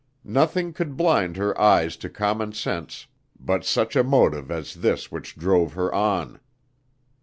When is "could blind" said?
0.73-1.37